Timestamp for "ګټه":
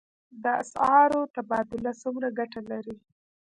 2.39-2.61